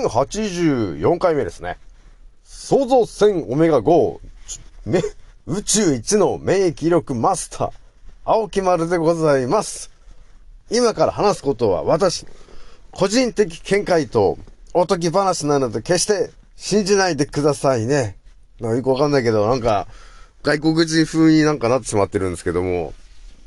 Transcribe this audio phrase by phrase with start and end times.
[0.00, 1.78] 1084回目ですね。
[2.44, 4.20] 創造戦オメガ5、
[5.46, 7.70] 宇宙一の免疫力マスター、
[8.24, 9.90] 青木丸でございます。
[10.70, 12.26] 今から話すことは私、
[12.90, 14.38] 個人的見解と
[14.72, 18.16] おとぎ話なので決して信じないでくださいね。
[18.60, 19.88] なんかよくわかんないけど、なんか、
[20.42, 22.94] 外国人風になんかなってしまってるんですけども、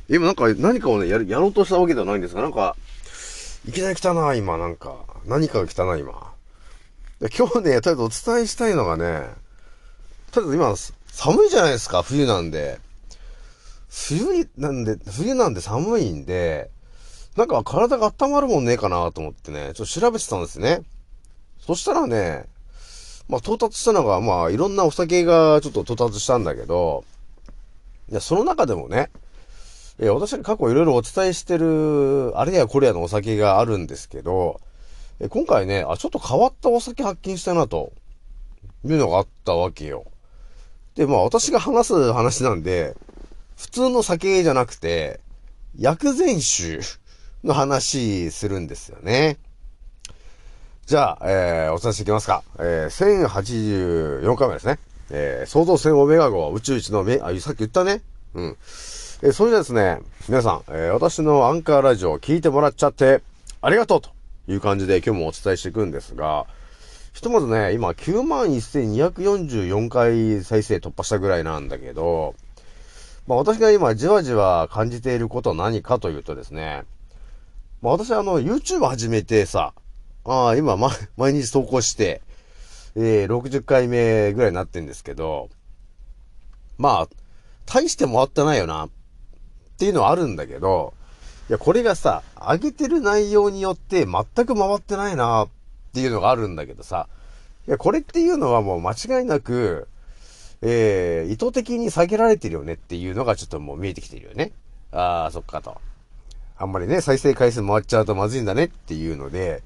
[0.10, 2.76] 今なんか何かをね、や、やろうとしたわけではないんですが、なんか、
[3.68, 4.96] いきなり来たな、今、なんか。
[5.26, 6.35] 何かが来たな、今。
[7.22, 9.30] 今日ね、とりあえずお伝えしたいのがね、
[10.32, 10.76] とりあえず今、
[11.08, 12.80] 寒いじゃないですか、冬なんで。
[13.88, 16.70] 冬、なんで、冬なんで寒いんで、
[17.38, 20.82] なんか体が温まるもんねえかなと思ってね、ちょっと調べてたんですね。
[21.60, 22.46] そしたらね、
[23.30, 27.06] まあ到達したのが、まあいろんなお酒がちょっと到達したんだけど、
[28.12, 29.10] いや、その中でもね、
[30.00, 34.60] えー、私が過去いろいろお伝えしてる、あれやこれやのお酒があるんですけど、
[35.20, 37.94] え、今回ね、あ、ちょっと変わったお酒発見したなと、
[38.84, 40.06] いうのがあったわけよ。
[40.96, 42.96] で、まあ私が話す話なんで、
[43.58, 45.20] 普通の酒じゃなくて、
[45.78, 46.80] 薬膳酒
[47.44, 49.38] の話するんですよね。
[50.86, 52.44] じゃあ、えー、お伝えしていきますか。
[52.60, 54.80] えー、1084回目ですね。
[55.10, 58.02] えー、創造船オメガ号宇宙一のめ、あ、さっき言ったね。
[58.34, 58.58] うん。
[59.24, 63.22] えー、それじゃですね、皆さん、えー、私のアンカーラジオを聞いてもらっちゃって、
[63.62, 64.15] ありがとうと
[64.48, 66.48] いう感じで今日もお伝えしていくんですが、
[67.14, 72.34] ひとまずね、今91,244回再生突破したぐらいなんだけど、
[73.28, 76.84] まあ私が今じわじわ感じていることは何かというとですね、
[77.82, 79.74] まあ私あの YouTube 始めてさ、
[80.26, 82.22] ああ、今、ま、毎日投稿して、
[82.96, 85.50] えー、60回目ぐらいになってんですけど、
[86.78, 87.08] まあ、
[87.66, 88.90] 大して回ってないよな、っ
[89.78, 90.94] ていうのはあるんだけど、
[91.50, 95.48] いや、これがさ、上げてる内容によって全く回ってないな、っ
[95.94, 97.08] ていうのがあるんだけどさ、
[97.68, 99.88] いや、これっていうのはもう間違いなく、
[100.62, 104.52] えー、意図的に下げられてるよねっていうのがちょっともう見えてきてるよね。
[104.92, 105.80] ああ、そっかと。
[106.58, 109.64] あんまりね、再生回数回っちゃうとまずいんだねっていうので、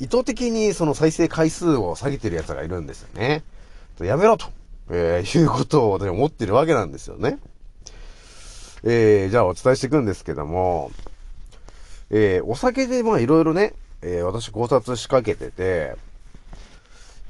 [0.00, 3.42] 意図的にその再生回数を下げてる奴がいるんですよね。
[4.00, 4.46] やめろと、
[4.90, 7.38] えー、いうことを私思ってるわけなんですよね。
[8.84, 10.90] えー、じゃあお伝えしていくんですけども、
[12.10, 15.96] えー、お酒でまあいろいろね、えー、私考察しかけてて、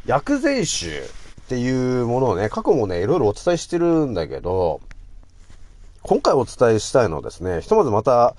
[0.06, 1.02] 薬膳酒っ
[1.48, 4.80] ていうものをね、過去もね、いろいろお伝えしてるんだけど、
[6.02, 8.36] 今回お伝えしたいのはですね、ひとまずまた、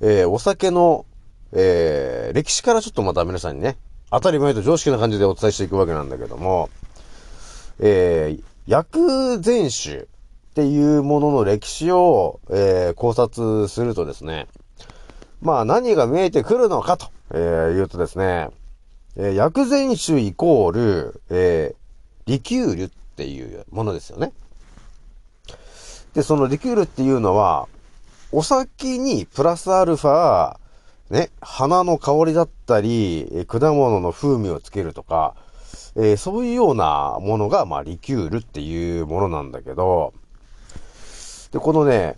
[0.00, 1.06] えー、お酒の、
[1.52, 3.76] えー、歴史からちょっとまた皆さんにね、
[4.10, 6.70] 当たり前と常識な感じでお伝えしていくわけなんだけども、
[7.78, 10.08] えー、薬膳酒
[10.56, 14.46] っていうものの歴史を、えー、考察するとですね、
[15.42, 18.48] まあ何が見えてくるのかと、えー、言うとですね、
[19.16, 24.32] えー、薬膳酒イコール、えー、リキュールっていうものですよね。
[26.14, 27.68] で、そのリキュールっていうのは、
[28.32, 30.56] お酒にプラスアルファ、
[31.10, 35.34] ね、花の香りだったり、果物の風味をつけるとか、
[35.96, 40.14] えー、そういうようなものが、まあ、リキュールっていうものなんだけど、
[41.50, 42.16] で、このね、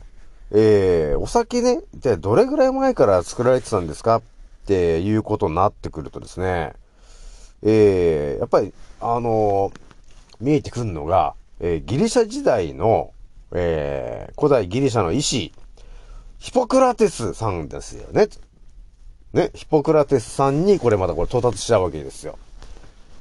[0.50, 4.16] えー、お酒ね、じゃあどれぐらい前から作られてたんですか？
[4.16, 4.22] っ
[4.66, 6.72] ていうことになってくるとですね、
[7.62, 9.80] えー、やっぱり、あのー、
[10.40, 13.12] 見えてくるのが、えー、ギリシャ時代の、
[13.52, 15.52] えー、古代ギリシャの医師、
[16.38, 18.28] ヒポクラテスさんですよね。
[19.32, 22.38] ね、ヒポクラテスさんにこれまたこれ到達しちゃうわけですよ。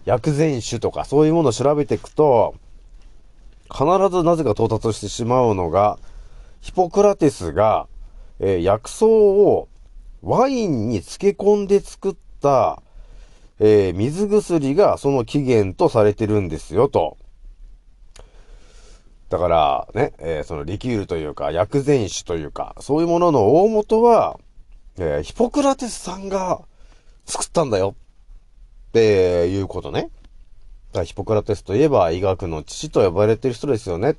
[0.05, 2.55] 薬膳酒とかそういうものを調べていくと、
[3.71, 5.99] 必ずなぜか到達してしまうのが、
[6.61, 7.87] ヒポクラテスが、
[8.39, 9.67] えー、薬草を
[10.21, 12.81] ワインに漬け込んで作った、
[13.59, 17.17] えー、水薬がその起源とされてるんですよ、と。
[19.29, 24.39] だから、ね、えー、そのリキュールというか、薬膳酒というか、そういうものの大元は、
[24.97, 26.61] えー、ヒポクラテスさんが
[27.25, 27.95] 作ったんだよ
[28.89, 30.09] っていうことね。
[30.97, 34.15] だヒポクラテスといえば医学の父と呼ばれてる人ですよね。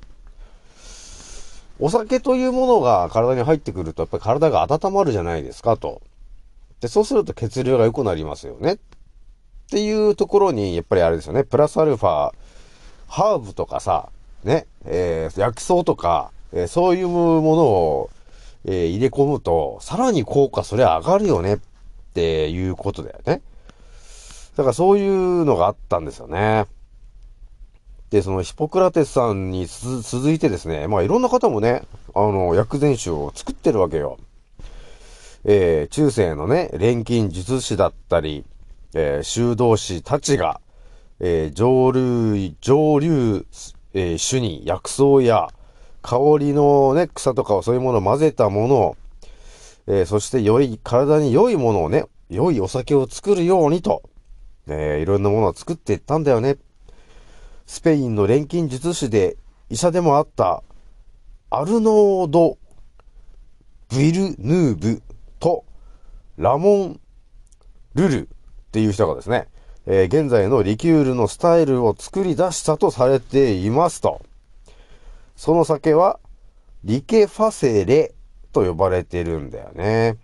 [1.79, 6.01] お酒というものが体に入ってくると、やっぱり体が温まるじゃないですか、と。
[6.81, 8.73] で、そうすると血流が良くなりますよね。
[8.73, 8.77] っ
[9.69, 11.45] ていうところに、やっぱりあれですよね。
[11.45, 12.31] プラスアルファ、
[13.07, 14.09] ハーブとかさ、
[14.43, 18.09] ね、えー、薬草とか、えー、そういうものを、
[18.65, 21.59] えー、入れ込むと、さらに効果それ上がるよねっ
[22.13, 23.41] ていうことだよね。
[24.59, 26.65] だからそういうのがあったんですよね。
[28.09, 31.83] で、そのヒポクラテスさんに続いてですね、まあいろんな方もね、
[32.13, 34.17] あの、薬膳酒を作ってるわけよ。
[35.45, 38.43] えー、中世のね、錬金術師だったり、
[38.93, 40.59] えー、修道士たちが、
[41.21, 43.45] えー、上流、上流、
[43.93, 45.47] えー、種に薬草や、
[46.01, 48.97] 香りのね、草とかをそういうものを混ぜたものを、
[49.87, 54.03] えー、そして良い、体に良いものをね、良いお酒を作るようにと、
[54.69, 56.57] え、いろんなものを作っていったんだよね。
[57.65, 59.37] スペインの錬金術師で
[59.69, 60.63] 医者でもあった
[61.51, 62.57] アルノード・
[63.89, 65.03] ブイルヌーブ
[65.39, 65.65] と
[66.37, 66.99] ラモン・
[67.93, 68.27] ルルっ
[68.71, 69.47] ていう人がですね、
[69.85, 74.21] えー、現在のリキュールのスタイルを作り出したとされていますと。
[75.35, 76.19] その酒は、
[76.83, 78.13] リケファセレ
[78.51, 80.17] と呼ばれてるんだよね。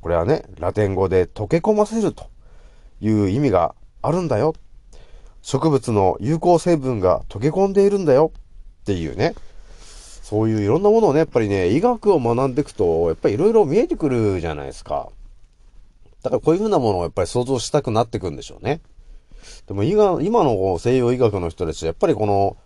[0.00, 2.31] これはね、ラテン語で溶け込ませると
[3.02, 4.54] いう意味があるんだよ。
[5.42, 8.32] 植物の有効成分が溶け込んでいるんだよ
[8.82, 9.34] っていうね。
[10.22, 15.08] そういういろんなものをね、やっぱりね、医学を学んでいくと、やっぱりいろいろ見えてくるじゃないですか。
[16.22, 18.80] だからこういうふうなものをやっぱり想像したくなってくんでしょうね。
[19.66, 22.56] でも今の西洋医学の人たちはやっぱりこの、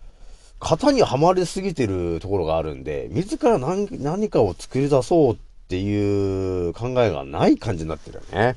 [0.59, 5.37] 型にはまりすぎてるところがあるんで、自ら何何かを作り出そうっ
[5.67, 8.55] ていう考えがない感じになってるよね。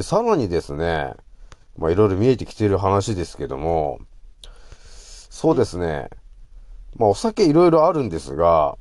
[0.00, 1.12] で、さらにですね、
[1.76, 3.98] まあいろいろ見えてきてる話ですけども、
[5.28, 6.08] そうですね、
[6.96, 8.78] まあお酒いろいろあるんですが、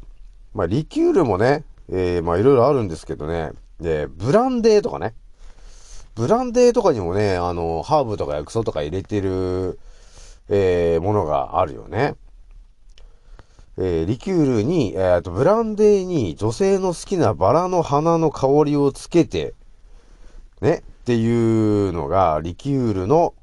[0.54, 3.52] まあリキュールもね、えー、まあいろいろあるんですけどね、
[3.82, 5.14] で、ブランデーとかね、
[6.16, 9.78] ブランデーとかにもね、あの、ハーブとか薬草とか入れてる、
[10.48, 12.16] えー、ものがあるよね。
[13.78, 19.54] えー、リキュールに、えー、と、ブランデーに女性の好きなバラの花の香りをつけて、
[20.62, 23.34] ね、っていうのが、リキュールの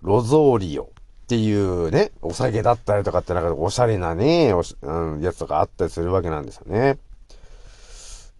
[0.00, 0.86] ロゾーリオっ
[1.26, 6.96] ていうね、お酒だったりとかってなんかおしゃれなね、うん、やつとかあったりするわけなんですよね。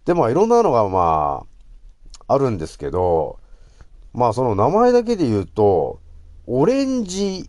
[0.05, 1.45] で、まあいろんなのがま
[2.27, 3.37] あ、あるんですけど、
[4.11, 5.99] まあその名前だけで言うと、
[6.47, 7.47] オレンジ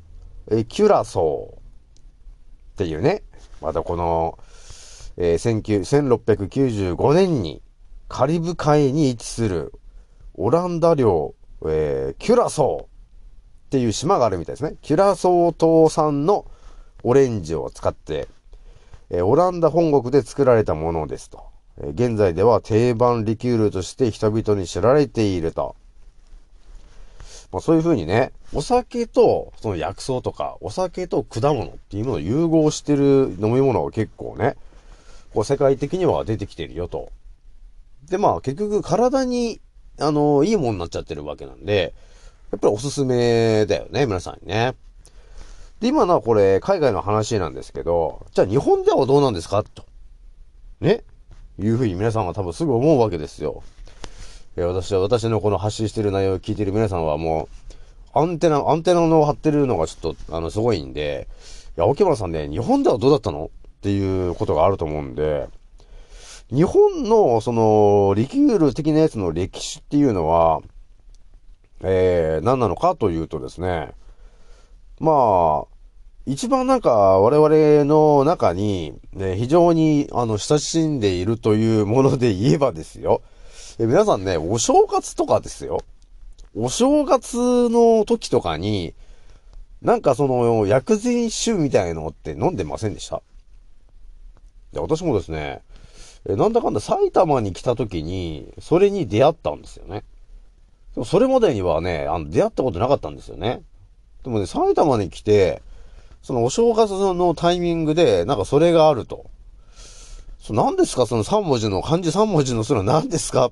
[0.50, 1.60] えキュラソーっ
[2.76, 3.22] ていうね、
[3.62, 4.38] またこの、
[5.16, 7.62] えー、1695年に
[8.08, 9.72] カリブ海に位置する
[10.34, 11.34] オランダ領、
[11.66, 12.86] えー、キュラソーっ
[13.70, 14.76] ていう島があるみたいですね。
[14.82, 16.46] キュラソー島産の
[17.02, 18.28] オレンジを使って、
[19.10, 21.44] えー、オランダ本国で作られたものですと。
[21.78, 25.76] えー、現在では定番リキュールとして人々に知られていると。
[27.52, 34.56] まあ、そういう風にね、お酒とその薬草とか、お酒と果物っていうものを融合してる飲み物が結構ね、
[35.32, 37.10] こう世界的には出てきてるよと。
[38.08, 39.60] で、まあ結局体に、
[39.98, 41.94] あの、いいものになっちゃってるわけなんで、
[42.50, 44.74] やっぱりおすすめだよね、皆さんにね。
[45.80, 49.62] で、今のはこれ、海外の話なんですけど、じゃあ日本ではどうなんですか？
[49.62, 49.84] と。
[50.80, 51.04] ね？
[51.58, 53.62] いうふうに皆さんは多分すぐ思うわけですよ。
[54.56, 57.48] え私は、私のこの発信してる内容を聞いてる皆さんはも
[58.14, 61.28] う、アンテナ、アンテナの張ってるのがちょっと、あの、すごいんで、
[61.76, 63.46] いや、沖村さんね、日本ではどうだったの？
[63.46, 65.48] っていうことがあると思うんで、
[66.54, 70.60] 日本の、その、リキュール的なやつの歴史っていうのは、
[71.82, 73.90] えー、何なのかというとですね、
[75.00, 75.74] まあ、
[76.26, 83.20] 一番なんか我々の中に、ね、非常にあの親しんでいるというもので言えばですよ。
[83.78, 85.80] え皆さんね、お正月とかですよ。
[86.56, 87.36] お正月
[87.68, 88.94] の時とかに、
[89.82, 93.20] なんかその、薬膳酒みたいのって飲んでませんでした？
[94.72, 95.62] で、私もですね、
[96.26, 100.04] なんだかんだ埼玉に来た時に、それに出会ったんですよね。
[101.04, 103.62] それまでにはね、あの、出会ったことなかったんですよね。
[104.22, 105.62] でもね、埼玉に来て、
[106.22, 109.26] そのお正月のタイミングで、なんかそれがあると。
[110.40, 113.46] そ何ですかその3文字の、漢字3文字のそれは何ですか？
[113.46, 113.50] っ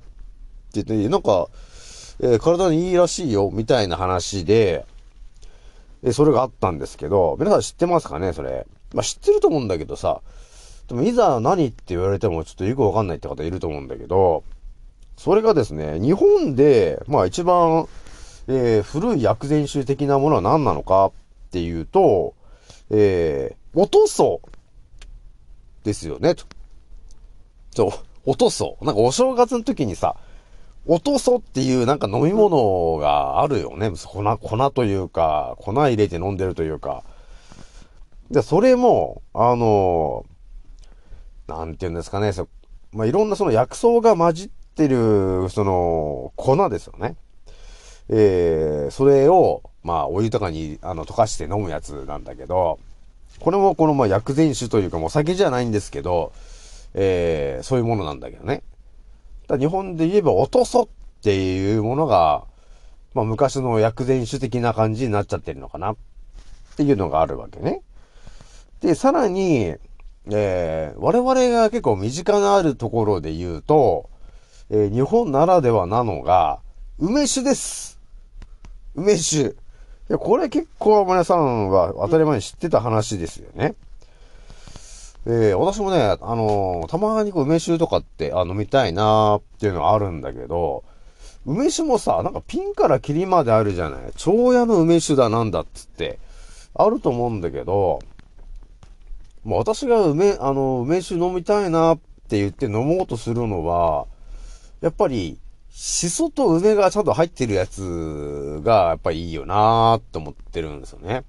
[0.73, 1.49] て言って、なんか、
[2.21, 4.87] えー、体にいいらしいよ、みたいな話で、
[6.03, 8.67] で、それがあったんですけど、皆さん知ってますかね、それ。
[8.95, 10.23] まあ、知ってると思うんだけどさ、
[10.89, 14.45] でもいざ何って言われてもちょっとよくわかんないって方いると思うんだけど、
[15.17, 17.87] それがですね、日本で、まあ一番、
[18.49, 21.13] えー、古い薬膳酒的なものは何なのかっ
[21.51, 22.35] ていうと、
[22.91, 24.41] えー、おとそ
[25.85, 26.45] ですよね、と。
[27.75, 27.91] そう、
[28.27, 28.77] おとそ。
[28.83, 30.17] なんかお正月の時にさ、
[30.87, 33.91] おとそっていうなんか飲み物があるよね。
[33.91, 37.05] 粉、粉というか、粉入れて飲んでるというか。
[38.31, 40.25] で、それも、あの
[41.57, 42.33] なんて言うんですかね。
[42.33, 42.49] そ
[42.93, 47.17] まあ、いろんなその薬草が混じってる、その、粉ですよね。
[48.09, 52.79] えー、それを、まあ、お湯とかに、あの、溶かして飲むやつなんだけど、
[53.41, 56.33] これもこの、まあ、薬膳酒というか、もう酒じゃないんですけど、
[56.95, 58.63] えー、そういうものなんだけどね。
[59.49, 60.89] だ日本で言えば、おとそっ
[61.23, 62.45] ていうものが、
[63.15, 65.97] まあ昔の薬膳酒的な感じになっちゃってるのかなっ
[66.77, 67.83] ていうのがあるわけね。
[68.81, 69.75] で、さらに、
[70.31, 74.09] えー、我々が結構身近なあるところで言うと、
[74.71, 76.61] えー、日本ならではなのが、
[76.99, 77.99] 梅酒です。
[78.95, 79.49] 梅酒。
[79.49, 79.53] い
[80.09, 83.75] や、これ結構皆さんは当たり前に知ってた話ですよね。
[85.25, 90.85] えー、私もね、あのー、たまにこう梅酒とかって、あ、飲みたいなーっていうのはあるんだけど、
[91.47, 94.01] 梅酒もさ、なんかピンからキリまであるじゃない。
[94.17, 96.19] 蝶屋の梅酒だなんだっつって、
[96.75, 98.01] あると思うんだけど、
[99.45, 104.07] もう私が梅、あの、梅酒飲みたいなって言って飲もうとするのは、
[104.81, 105.39] やっぱり、
[105.71, 111.25] シソと梅がちゃんと入ってるやつが、やっぱいいよなーって思ってるんですよね。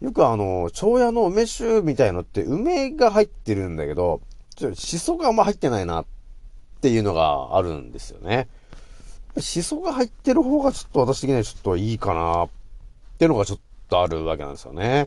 [0.00, 4.20] よくあの、蝶屋の梅酒みたいのって梅が入ってるんだけど、
[4.54, 6.04] ちょシソがあんま入ってないなっ
[6.80, 8.46] ていうのがあるんですよね。
[9.38, 12.48] シソが入ってる方がちょっと私的にはちょっといいかなっ
[13.18, 13.58] ていうのがちょっ
[13.88, 15.06] とあるわけなんですよね。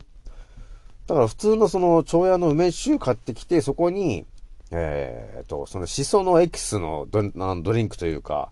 [1.08, 4.26] だから普通のその、蝶屋の梅酒買ってきて、そこに、
[4.72, 7.24] えー、と、そのシソのエキスのド
[7.62, 8.50] ドリンクというか、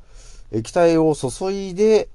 [0.51, 2.07] 液体を注いで、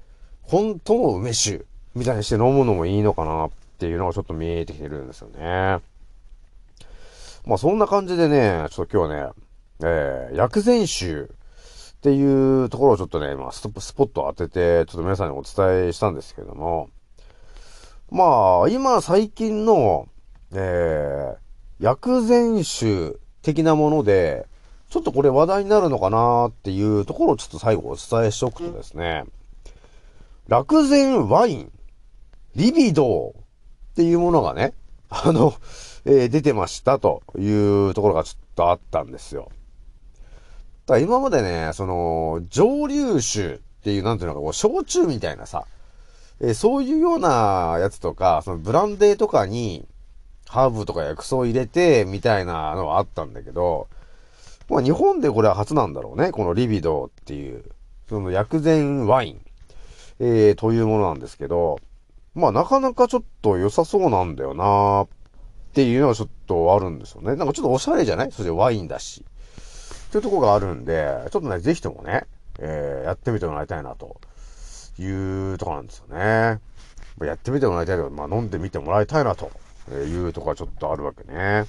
[0.42, 5.80] 本当の梅酒みたいにして飲むのもいいのかなっていうのがちょっと見えてきてるんですよね。
[7.46, 9.32] まあそんな感じでね、ちょっと今日はね、
[9.82, 11.26] えー、薬膳酒っ
[12.00, 16.88] ていうところをちょっとね、まあスポットを当てて、ちょっと皆さんにお伝えしたんですけども、
[18.10, 20.08] まあ、今最近の、
[20.52, 24.46] えー、薬膳酒的なもので、
[24.88, 29.24] ちょっとこれ話題になるのかなっていうところをちょっと最後お伝えしておくとですね、
[30.48, 31.72] 楽膳ワイン、
[32.56, 33.32] リビドーっ
[33.94, 34.74] ていうものがね、
[35.08, 35.54] あの、
[36.04, 39.50] えー、出てましたというところがちょっとあったんですよ。
[40.86, 45.66] だ今までね、その、蒸留酒っていう、なんていうのか、こう、焼酎みたいなさ、
[46.40, 49.86] えー、そういうようなやつとか、そのブランデーとかに、
[50.50, 53.86] ハーブとか薬草を入れて、みたいなのはあったんだけど、
[54.68, 56.32] まあ日本でこれは初なんだろうね。
[56.32, 57.64] このリビドーっていう、
[58.08, 59.40] その薬膳ワイン、
[60.18, 61.78] えー、というものなんですけど、
[62.34, 65.08] まあなかなかちょっと良さそうなんだよなっ
[65.72, 67.36] ていうのはちょっとあるんですよね。
[67.36, 68.32] なんかちょっとおしゃれじゃない？
[68.32, 69.24] それでワインだし。
[70.08, 72.24] っていうとこがあるんで、ちょっとね、ぜひともね、
[72.58, 74.20] えー、やってみてもらいたいなと
[74.98, 75.06] い
[75.52, 76.58] うとこなんですよね。
[77.20, 79.52] やってみてもらいたいけど、まあ飲んでみてもらいたいなと
[79.90, 81.66] えいうとこがちょっとあるわけね。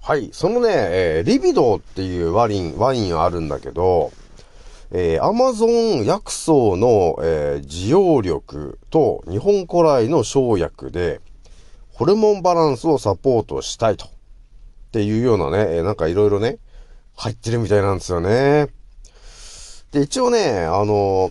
[0.00, 0.30] はい。
[0.32, 4.12] そのね、えー、リビドーっていうワイン、ワインあるんだけど、
[4.90, 11.20] えー、アマゾン薬草の、えー、需要力と日本古来の生薬で、
[11.92, 14.06] ホルモンバランスをサポートしたいと。
[14.06, 14.08] っ
[14.92, 16.58] ていうようなね、えー、なんかいろいろね、
[17.14, 18.68] 入ってるみたいなんですよね。
[19.92, 21.30] で、一応ね、あの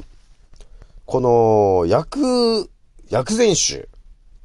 [1.05, 2.69] この薬、
[3.09, 3.89] 薬膳酒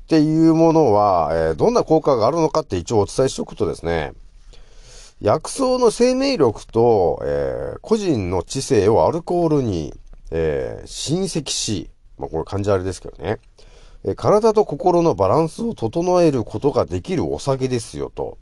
[0.07, 4.13] っていうものは、えー、どんな効果があるのかって一応お伝えしておくとですね、
[5.21, 9.93] 薬草の生命力と、えー、個人の知性をアルコールに、
[10.31, 13.41] えー、親戚し、まあ、これ漢字あれですけどね、
[14.05, 18.39] え、体と心のバランスを整えることができるお酒ですよと。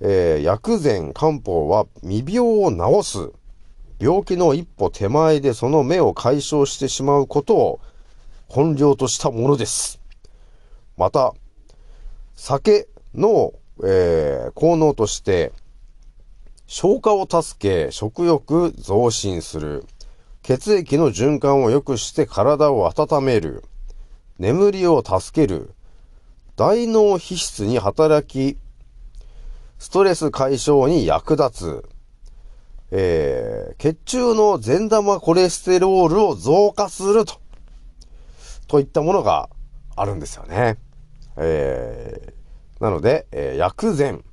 [0.00, 3.32] えー、薬膳漢方は未病を治す。
[3.98, 7.80] 病気の一歩手前でその目を解消してしまうことを
[8.48, 10.01] 本領としたものです。
[10.96, 11.34] また、
[12.34, 13.52] 酒の、
[13.84, 15.52] えー、効能として、
[16.66, 19.84] 消化を助け、食欲増進する。
[20.42, 23.64] 血液の循環を良くして体を温める。
[24.38, 25.74] 眠りを助ける。
[26.56, 28.58] 大脳皮質に働き、
[29.78, 31.88] ストレス解消に役立つ。
[32.90, 37.40] えー、血中の善玉コレステロールを増加すると。
[38.66, 39.48] といったものが
[39.96, 40.78] あるんですよね。
[41.36, 44.24] えー、なので、えー、薬膳、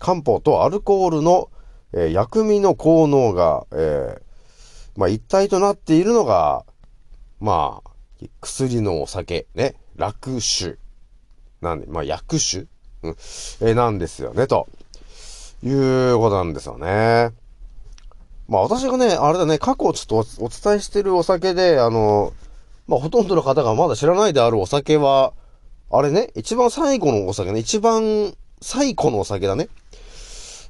[0.00, 1.50] 漢方とアルコールの、
[1.92, 4.20] えー、薬味の効能が、え、
[4.96, 6.64] まあ、一体となっているのが、
[7.40, 7.90] まあ、
[8.40, 10.76] 薬のお酒、ね、楽酒、
[11.60, 12.66] なんで、まあ、薬酒、
[13.02, 13.16] うん、
[13.60, 14.66] え、なんですよね、と
[15.62, 17.30] いうことなんですよね。
[18.48, 22.32] まあ私がね、あれだね、過去ちょっとお伝えしてるお酒で、あの、
[22.88, 25.34] まあほとんどの方がまだ知らないであるお酒は、
[25.90, 29.68] あれね、一番最後のお酒ね、一番最古のお酒だね。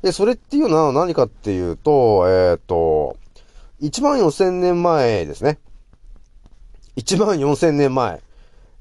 [0.02, 3.16] で、それっていうのは何かっていうと、えっ、ー、と、
[3.80, 5.58] 1万4000年前ですね。
[6.96, 8.20] 1万4000年前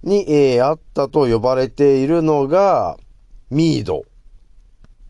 [0.03, 2.97] に、えー、あったと呼ばれているのが、
[3.49, 4.03] ミード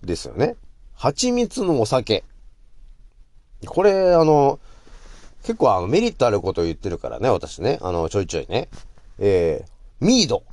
[0.04, 0.56] ですよね。
[0.94, 2.24] 蜂蜜のお酒。
[3.66, 4.60] これ、あの、
[5.48, 7.80] 結構あのメリットあることを言ってるからね、私ね。
[7.82, 8.68] あの、ちょいちょいね。
[9.18, 10.44] えー、ミード。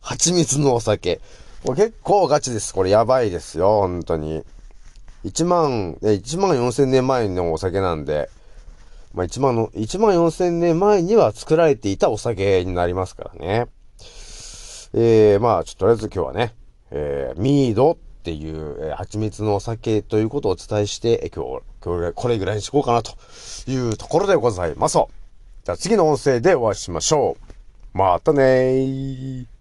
[0.00, 1.20] 蜂蜜のお酒。
[1.62, 2.72] これ結構ガチです。
[2.72, 4.42] これやばいですよ、本当に。
[5.26, 8.30] 1万、え、1万4千年前のお酒なんで、
[9.12, 13.66] まあ、1万の、1万4千年前には作られていたお酒になりますからね。
[14.94, 16.54] えー、まあ、ちょっととりあえず今日はね、
[16.90, 23.14] えー、ミードっていう、えー、蜂蜜のお酒ということをお伝えして、えー、今日、今日これぐらいにしこうかなと
[23.66, 24.98] いうところでございます。
[25.64, 27.38] じゃあ次の音声でお会いしましょ
[27.94, 27.98] う。
[27.98, 29.59] またねー。